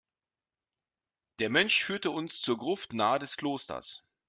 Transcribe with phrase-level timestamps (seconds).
[1.37, 4.03] Der Mönch führte uns zur Gruft nahe des Klosters.